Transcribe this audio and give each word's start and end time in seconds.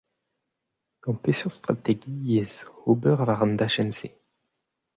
Gant 1.07 1.21
peseurt 1.23 1.55
strategiezh 1.61 2.57
ober 2.89 3.15
war 3.19 3.41
an 3.43 3.53
dachenn-se? 3.59 4.09